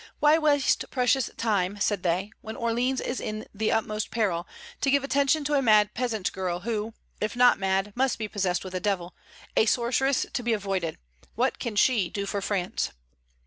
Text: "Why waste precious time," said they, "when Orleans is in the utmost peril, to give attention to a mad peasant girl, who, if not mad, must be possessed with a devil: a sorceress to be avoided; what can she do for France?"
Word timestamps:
"Why 0.19 0.39
waste 0.39 0.85
precious 0.89 1.29
time," 1.37 1.79
said 1.79 2.01
they, 2.01 2.31
"when 2.41 2.55
Orleans 2.55 2.99
is 2.99 3.21
in 3.21 3.45
the 3.53 3.71
utmost 3.71 4.09
peril, 4.09 4.47
to 4.81 4.89
give 4.89 5.03
attention 5.03 5.43
to 5.43 5.53
a 5.53 5.61
mad 5.61 5.93
peasant 5.93 6.31
girl, 6.31 6.61
who, 6.61 6.95
if 7.19 7.35
not 7.35 7.59
mad, 7.59 7.93
must 7.95 8.17
be 8.17 8.27
possessed 8.27 8.63
with 8.63 8.73
a 8.73 8.79
devil: 8.79 9.13
a 9.55 9.67
sorceress 9.67 10.25
to 10.33 10.41
be 10.41 10.53
avoided; 10.53 10.97
what 11.35 11.59
can 11.59 11.75
she 11.75 12.09
do 12.09 12.25
for 12.25 12.41
France?" 12.41 12.89